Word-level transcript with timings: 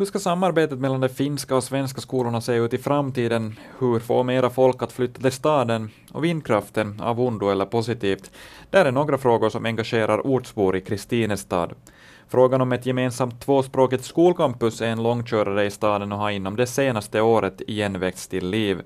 Hur 0.00 0.06
ska 0.06 0.18
samarbetet 0.18 0.78
mellan 0.78 1.00
de 1.00 1.08
finska 1.08 1.56
och 1.56 1.64
svenska 1.64 2.00
skolorna 2.00 2.40
se 2.40 2.54
ut 2.54 2.74
i 2.74 2.78
framtiden? 2.78 3.58
Hur 3.78 3.98
få 3.98 4.22
mera 4.22 4.50
folk 4.50 4.82
att 4.82 4.92
flytta 4.92 5.20
till 5.20 5.32
staden? 5.32 5.90
Och 6.12 6.24
vindkraften, 6.24 7.00
av 7.00 7.20
ondo 7.20 7.50
eller 7.50 7.64
positivt? 7.64 8.30
Där 8.70 8.84
är 8.84 8.92
några 8.92 9.18
frågor 9.18 9.50
som 9.50 9.66
engagerar 9.66 10.26
ortsbor 10.26 10.76
i 10.76 10.80
Kristinestad. 10.80 11.72
Frågan 12.28 12.60
om 12.60 12.72
ett 12.72 12.86
gemensamt 12.86 13.40
tvåspråkigt 13.40 14.04
skolcampus 14.04 14.80
är 14.80 14.86
en 14.86 15.02
långkörare 15.02 15.66
i 15.66 15.70
staden 15.70 16.12
och 16.12 16.18
har 16.18 16.30
inom 16.30 16.56
det 16.56 16.66
senaste 16.66 17.20
året 17.20 17.60
igen 17.66 18.00
väckts 18.00 18.28
till 18.28 18.50
liv. 18.50 18.82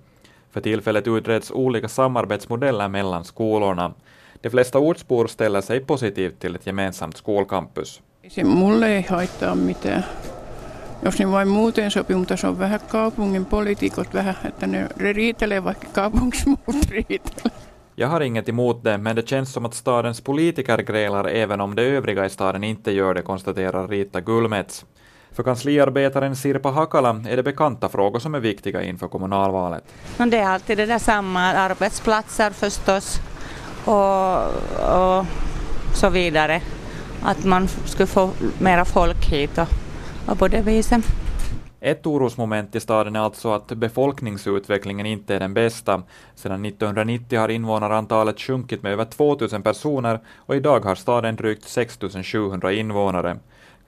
För 0.50 0.60
tillfället 0.60 1.06
utreds 1.08 1.50
olika 1.50 1.88
samarbetsmodeller 1.88 2.88
mellan 2.88 3.24
skolorna. 3.24 3.94
De 4.40 4.50
flesta 4.50 4.78
ortsbor 4.78 5.26
ställer 5.26 5.60
sig 5.60 5.80
positivt 5.80 6.40
till 6.40 6.54
ett 6.54 6.66
gemensamt 6.66 7.16
skolcampus. 7.16 8.00
Mulle 8.44 8.86
ei 8.86 9.02
haittaa 9.02 9.54
mitään. 9.54 10.04
Jos 11.02 11.18
ne 11.18 11.30
vain 11.30 11.48
muuten 11.48 11.90
sopii, 11.90 12.16
mutta 12.16 12.36
se 12.36 12.46
on 12.46 12.58
vähän 12.58 12.80
kaupungin 12.88 13.44
poliitikot 13.44 14.14
vähän, 14.14 14.36
että 14.44 14.66
ne 14.66 14.88
riitelee 14.96 15.64
vaikka 15.64 15.88
kaupungissa 15.92 16.50
muut 16.50 16.90
riitelee. 16.90 17.52
Jag 17.96 18.08
har 18.08 18.22
inget 18.22 18.48
emot 18.48 18.84
det, 18.84 18.98
men 18.98 19.16
det 19.16 19.28
känns 19.28 19.52
som 19.52 19.64
att 19.64 19.74
stadens 19.74 20.20
politiker 20.20 20.82
grälar 20.82 21.28
även 21.28 21.60
om 21.60 21.74
de 21.74 21.82
övriga 21.82 22.26
i 22.26 22.30
staden 22.30 22.64
inte 22.64 22.92
gör 22.92 23.14
det, 23.14 23.22
konstaterar 23.22 23.88
Rita 23.88 24.20
Gullmets. 24.20 24.86
För 25.32 25.42
kansliarbetaren 25.42 26.36
Sirpa 26.36 26.68
Hakala 26.70 27.20
är 27.28 27.36
det 27.36 27.42
bekanta 27.42 27.88
frågor 27.88 28.18
som 28.18 28.34
är 28.34 28.40
viktiga 28.40 28.82
inför 28.82 29.08
kommunalvalet. 29.08 29.84
Det 30.16 30.36
är 30.36 30.46
alltid 30.46 30.78
det 30.78 30.86
där 30.86 30.98
samma, 30.98 31.40
arbetsplatser 31.40 32.50
förstås 32.50 33.20
och, 33.84 34.36
och 34.98 35.26
så 35.94 36.10
vidare. 36.10 36.60
Att 37.22 37.44
man 37.44 37.68
skulle 37.68 38.06
få 38.06 38.30
mera 38.58 38.84
folk 38.84 39.24
hit 39.26 39.58
och, 39.58 39.68
och 40.26 40.38
på 40.38 40.48
det 40.48 40.60
viset. 40.60 41.04
Ett 41.80 42.06
orosmoment 42.06 42.74
i 42.74 42.80
staden 42.80 43.16
är 43.16 43.20
alltså 43.20 43.52
att 43.52 43.66
befolkningsutvecklingen 43.66 45.06
inte 45.06 45.34
är 45.34 45.40
den 45.40 45.54
bästa. 45.54 46.02
Sedan 46.34 46.64
1990 46.64 47.38
har 47.38 47.48
invånarantalet 47.48 48.40
sjunkit 48.40 48.82
med 48.82 48.92
över 48.92 49.04
2000 49.04 49.62
personer 49.62 50.20
och 50.36 50.56
idag 50.56 50.80
har 50.80 50.94
staden 50.94 51.36
drygt 51.36 51.64
6700 51.64 52.72
invånare. 52.72 53.36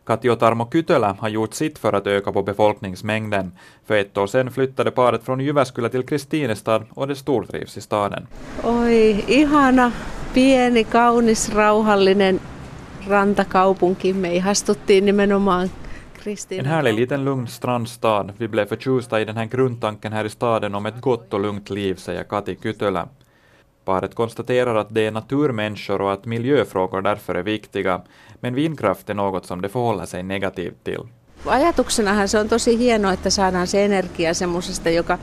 Kati 0.06 0.28
och 0.28 0.38
Tarmo 0.38 0.68
Kytölä 0.72 1.14
har 1.18 1.28
gjort 1.28 1.54
sitt 1.54 1.78
för 1.78 1.92
att 1.92 2.06
öka 2.06 2.32
på 2.32 2.42
befolkningsmängden. 2.42 3.52
För 3.86 3.94
ett 3.94 4.18
år 4.18 4.26
sedan 4.26 4.52
flyttade 4.52 4.90
paret 4.90 5.24
från 5.24 5.40
Jyväskylä 5.40 5.88
till 5.88 6.06
Kristinestad 6.06 6.82
och 6.90 7.08
det 7.08 7.16
stortrivs 7.16 7.76
i 7.76 7.80
staden. 7.80 8.26
Oi, 8.64 9.24
ihana, 9.28 9.92
pieni, 10.34 10.84
kaunis, 10.84 11.54
rauhallinen 11.54 12.40
rantakaupunki. 13.08 14.12
Me 14.12 14.36
ihastuttiin 14.36 15.06
nimenomaan 15.06 15.70
en 16.48 16.66
härlig 16.66 16.94
liten 16.94 17.24
lugn 17.24 17.46
strandstad. 17.48 18.32
Vi 18.38 18.48
blev 18.48 18.66
förtjusta 18.66 19.20
i 19.20 19.24
den 19.24 19.36
här 19.36 19.44
grundtanken 19.44 20.12
här 20.12 20.24
i 20.24 20.30
staden 20.30 20.74
om 20.74 20.86
ett 20.86 21.00
gott 21.00 21.34
och 21.34 21.40
lugnt 21.40 21.70
liv, 21.70 21.94
säger 21.94 22.24
Kati 22.24 22.58
Kytölä. 22.62 23.08
Paret 23.84 24.14
konstaterar 24.14 24.74
att 24.74 24.94
de 24.94 25.06
är 25.06 25.10
naturmänniskor 25.10 26.00
och 26.00 26.12
att 26.12 26.24
miljöfrågor 26.24 27.02
därför 27.02 27.34
är 27.34 27.42
viktiga, 27.42 28.00
men 28.40 28.54
vindkraft 28.54 29.10
är 29.10 29.14
något 29.14 29.46
som 29.46 29.60
de 29.60 29.68
förhåller 29.68 30.06
sig 30.06 30.22
negativt 30.22 30.84
till. 30.84 31.00
Ajatuksenahan 31.46 32.28
se 32.28 32.38
on 32.40 32.48
tosi 32.48 32.76
hienoa, 32.76 33.12
että 33.12 33.30
saadaan 33.30 33.66
se 33.66 33.84
energia 33.84 34.34
semmoisesta, 34.34 34.90
joka 34.90 35.18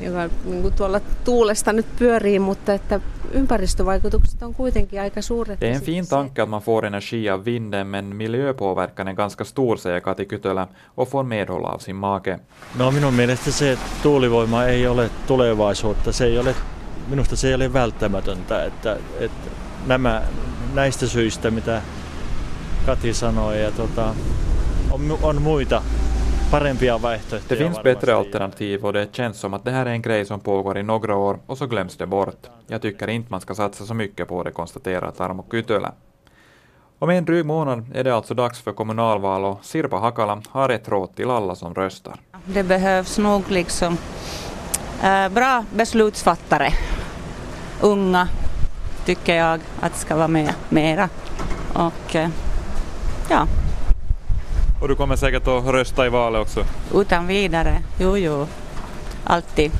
joka 0.00 0.28
niin 0.44 0.62
kuin 0.62 0.74
tuolla 0.74 1.00
tuulesta 1.24 1.72
nyt 1.72 1.86
pyörii, 1.98 2.38
mutta 2.38 2.72
että 2.72 3.00
ympäristövaikutukset 3.32 4.42
on 4.42 4.54
kuitenkin 4.54 5.00
aika 5.00 5.22
suuret. 5.22 5.60
Det 5.60 5.68
är 5.68 5.74
en 5.74 5.82
fin 5.82 6.06
tanke 6.06 6.42
att 6.42 6.48
man 6.48 6.60
får 6.60 6.86
energi 6.86 7.30
av 7.30 7.44
vinden, 7.44 7.86
men 7.86 8.16
miljöpåverkan 8.16 9.08
är 9.08 9.12
ganska 9.12 9.44
stor, 9.44 9.76
säger 9.76 10.00
Kati 10.00 10.24
Kytölä 10.24 10.66
och 10.96 11.08
får 11.08 11.24
medhåll 11.24 11.64
av 11.64 11.78
sin 11.78 11.96
make. 11.96 12.38
No 12.78 12.90
minun 12.90 13.14
mielestä 13.14 13.52
se 13.52 13.78
tuulivoima 14.02 14.64
ei 14.64 14.86
ole 14.86 15.10
tulevaisuutta, 15.26 16.12
se 16.12 16.24
ei 16.24 16.38
ole, 16.38 16.54
minusta 17.08 17.36
se 17.36 17.48
ei 17.48 17.54
ole 17.54 17.72
välttämätöntä, 17.72 18.64
että, 18.64 18.96
että 19.20 19.50
nämä, 19.86 20.22
näistä 20.74 21.06
syistä, 21.06 21.50
mitä 21.50 21.82
Kati 22.86 23.14
sanoi, 23.14 23.62
ja 23.62 23.70
tota, 23.70 24.14
on, 24.90 25.18
on 25.22 25.42
muita 25.42 25.82
parempia 26.50 26.98
vaihtoehtoja. 26.98 27.42
Det 27.48 27.56
finns 27.56 27.82
bättre 27.82 28.14
alternativ 28.14 28.84
och 28.84 28.92
det 28.92 29.14
känns 29.16 29.38
som 29.40 29.54
att 29.54 29.64
det 29.64 29.70
här 29.70 29.86
är 29.86 29.90
en 29.90 30.02
grej 30.02 30.24
som 30.24 30.40
pågår 30.40 30.78
i 30.78 30.82
några 30.82 31.16
år 31.16 31.38
och 31.46 31.58
så 31.58 31.66
glöms 31.66 31.96
det 31.96 32.06
bort. 32.06 32.46
Jag 32.66 32.82
tycker 32.82 33.08
inte 33.08 33.30
man 33.30 33.40
ska 33.40 33.54
satsa 33.54 33.84
så 33.84 33.94
mycket 33.94 34.28
på 34.28 34.42
det, 34.42 34.50
konstaterar 34.50 35.10
Tarmo 35.10 35.44
Kytölä. 35.50 35.92
Om 36.98 37.10
en 37.10 37.24
dryg 37.24 37.46
månad 37.46 37.86
är 37.94 38.04
det 38.04 38.14
alltså 38.14 38.34
dags 38.34 38.60
för 38.60 38.72
kommunalval 38.72 39.44
och 39.44 39.64
Sirpa 39.64 39.96
Hakala 39.96 40.42
har 40.48 40.68
ett 40.68 40.88
råd 40.88 41.14
till 41.14 41.30
alla 41.30 41.54
som 41.54 41.74
röstar. 41.74 42.14
Det 42.44 42.62
behövs 42.62 43.18
nog 43.18 43.50
liksom 43.50 43.98
äh, 45.02 45.28
bra 45.28 45.64
beslutsfattare. 45.74 46.72
Unga 47.80 48.28
tycker 49.04 49.36
jag 49.36 49.60
att 49.80 49.96
ska 49.96 50.16
vara 50.16 50.28
med 50.28 50.54
mera. 50.68 51.08
Och 51.74 52.16
äh, 52.16 52.28
ja, 53.30 53.46
och 54.80 54.88
du 54.88 54.94
kommer 54.94 55.16
säkert 55.16 55.46
att 55.48 55.64
rösta 55.64 56.06
i 56.06 56.08
valet 56.08 56.40
också? 56.40 56.64
Utan 56.94 57.26
vidare, 57.26 57.78
jo 58.00 58.18
jo, 58.18 58.46
alltid. 59.24 59.72